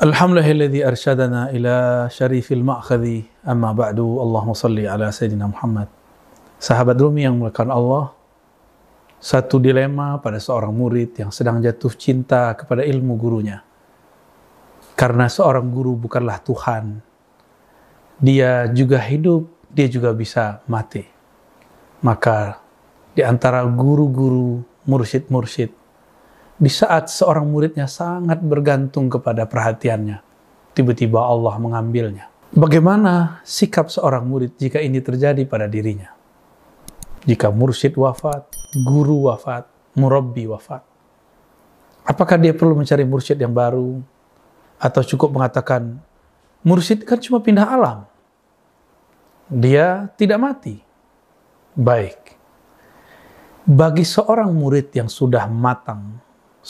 [0.00, 3.20] Alhamdulillahilladzi arsyadana ila syarifil ma'khadhi.
[3.44, 4.16] Amma ba'du.
[4.16, 5.92] Allahumma salli ala Sayyidina Muhammad.
[6.56, 8.16] Sahabat Rumi yang melakukan Allah
[9.20, 13.60] Satu dilema pada seorang murid yang sedang jatuh cinta kepada ilmu gurunya.
[14.96, 17.04] Karena seorang guru bukanlah Tuhan
[18.24, 21.04] Dia juga hidup, dia juga bisa mati.
[22.00, 22.56] Maka
[23.12, 25.79] di antara guru-guru, mursyid-mursyid
[26.60, 30.20] di saat seorang muridnya sangat bergantung kepada perhatiannya,
[30.76, 32.28] tiba-tiba Allah mengambilnya.
[32.52, 36.12] Bagaimana sikap seorang murid jika ini terjadi pada dirinya?
[37.24, 38.52] Jika mursyid wafat,
[38.84, 39.64] guru wafat,
[39.96, 40.84] murabbi wafat.
[42.04, 43.96] Apakah dia perlu mencari mursyid yang baru?
[44.76, 45.96] Atau cukup mengatakan,
[46.60, 48.04] mursyid kan cuma pindah alam.
[49.48, 50.76] Dia tidak mati.
[51.72, 52.36] Baik.
[53.64, 56.18] Bagi seorang murid yang sudah matang,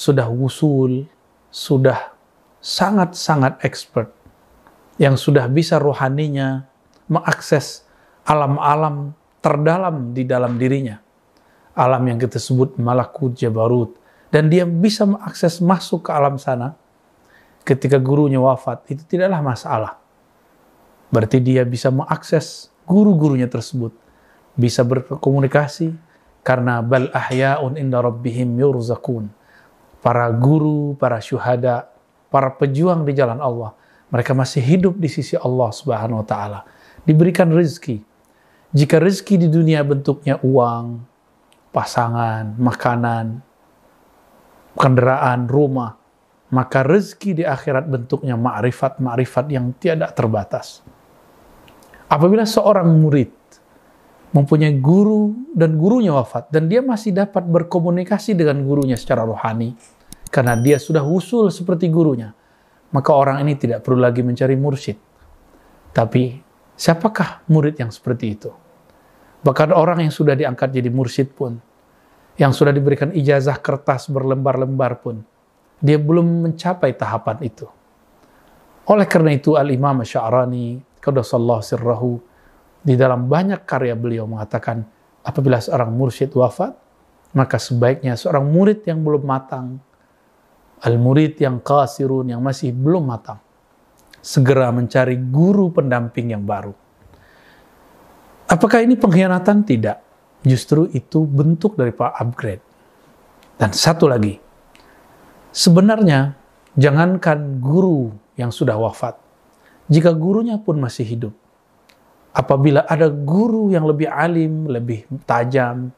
[0.00, 1.04] sudah wusul,
[1.52, 2.16] sudah
[2.64, 4.08] sangat-sangat expert,
[4.96, 6.64] yang sudah bisa rohaninya
[7.04, 7.84] mengakses
[8.24, 9.12] alam-alam
[9.44, 10.96] terdalam di dalam dirinya.
[11.76, 13.92] Alam yang kita sebut malakut jabarut.
[14.32, 16.78] Dan dia bisa mengakses masuk ke alam sana
[17.66, 18.86] ketika gurunya wafat.
[18.88, 19.92] Itu tidaklah masalah.
[21.10, 23.90] Berarti dia bisa mengakses guru-gurunya tersebut.
[24.54, 25.92] Bisa berkomunikasi
[26.46, 29.39] karena bal ahya'un inda rabbihim yurzakun
[30.00, 31.88] para guru, para syuhada,
[32.32, 33.76] para pejuang di jalan Allah,
[34.08, 36.60] mereka masih hidup di sisi Allah Subhanahu wa taala.
[37.06, 38.02] Diberikan rezeki.
[38.70, 41.02] Jika rezeki di dunia bentuknya uang,
[41.70, 43.42] pasangan, makanan,
[44.78, 45.98] kendaraan, rumah,
[46.50, 50.82] maka rezeki di akhirat bentuknya ma'rifat-ma'rifat yang tiada terbatas.
[52.10, 53.30] Apabila seorang murid
[54.30, 56.50] mempunyai guru dan gurunya wafat.
[56.50, 59.74] Dan dia masih dapat berkomunikasi dengan gurunya secara rohani.
[60.30, 62.30] Karena dia sudah usul seperti gurunya.
[62.90, 64.98] Maka orang ini tidak perlu lagi mencari mursyid.
[65.90, 66.38] Tapi
[66.74, 68.50] siapakah murid yang seperti itu?
[69.42, 71.58] Bahkan orang yang sudah diangkat jadi mursyid pun
[72.38, 75.22] yang sudah diberikan ijazah kertas berlembar-lembar pun
[75.80, 77.66] dia belum mencapai tahapan itu.
[78.84, 82.20] Oleh karena itu Al-Imam Sya'rani Qadasallahu sirrahu
[82.80, 84.84] di dalam banyak karya beliau mengatakan,
[85.20, 86.72] apabila seorang mursyid wafat,
[87.36, 89.78] maka sebaiknya seorang murid yang belum matang,
[90.80, 93.38] al-murid yang kasirun, yang masih belum matang,
[94.24, 96.72] segera mencari guru pendamping yang baru.
[98.50, 99.62] Apakah ini pengkhianatan?
[99.62, 99.98] Tidak.
[100.42, 102.64] Justru itu bentuk dari Pak upgrade.
[103.60, 104.40] Dan satu lagi,
[105.52, 106.34] sebenarnya
[106.74, 108.08] jangankan guru
[108.40, 109.20] yang sudah wafat,
[109.92, 111.34] jika gurunya pun masih hidup,
[112.30, 115.90] apabila ada guru yang lebih alim, lebih tajam,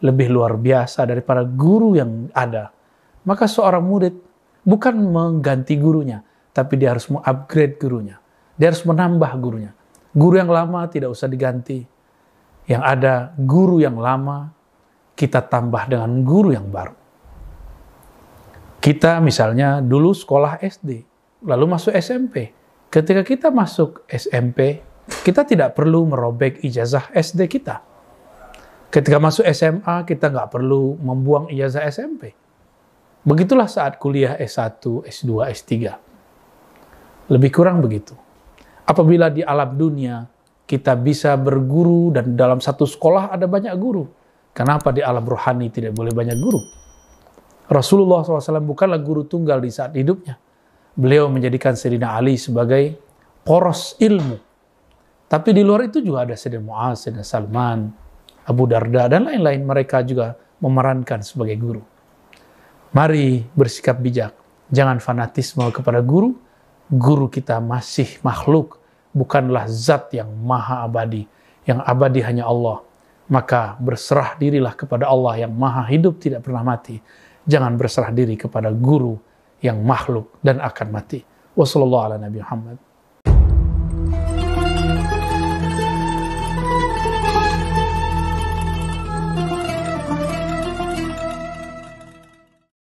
[0.00, 2.72] lebih luar biasa daripada guru yang ada,
[3.24, 4.14] maka seorang murid
[4.64, 8.16] bukan mengganti gurunya, tapi dia harus mengupgrade gurunya.
[8.54, 9.72] Dia harus menambah gurunya.
[10.14, 11.82] Guru yang lama tidak usah diganti.
[12.64, 14.54] Yang ada guru yang lama,
[15.18, 16.94] kita tambah dengan guru yang baru.
[18.80, 20.90] Kita misalnya dulu sekolah SD,
[21.48, 22.52] lalu masuk SMP.
[22.92, 27.84] Ketika kita masuk SMP, kita tidak perlu merobek ijazah SD kita.
[28.88, 32.32] Ketika masuk SMA, kita nggak perlu membuang ijazah SMP.
[33.24, 35.72] Begitulah saat kuliah S1, S2, S3.
[37.32, 38.12] Lebih kurang begitu.
[38.84, 40.28] Apabila di alam dunia
[40.64, 44.04] kita bisa berguru dan dalam satu sekolah ada banyak guru.
[44.54, 46.60] Kenapa di alam rohani tidak boleh banyak guru?
[47.64, 50.36] Rasulullah SAW bukanlah guru tunggal di saat hidupnya.
[50.94, 52.94] Beliau menjadikan Sayyidina Ali sebagai
[53.42, 54.53] poros ilmu
[55.34, 57.90] tapi di luar itu juga ada Sayyidina Mu'az, Sayyidina Salman,
[58.46, 59.66] Abu Darda, dan lain-lain.
[59.66, 61.82] Mereka juga memerankan sebagai guru.
[62.94, 64.30] Mari bersikap bijak.
[64.70, 66.38] Jangan fanatisme kepada guru.
[66.86, 68.78] Guru kita masih makhluk,
[69.10, 71.26] bukanlah zat yang maha abadi.
[71.66, 72.86] Yang abadi hanya Allah.
[73.26, 77.02] Maka berserah dirilah kepada Allah yang maha hidup tidak pernah mati.
[77.42, 79.18] Jangan berserah diri kepada guru
[79.58, 81.26] yang makhluk dan akan mati.
[81.58, 82.93] Wassalamualaikum warahmatullahi wabarakatuh.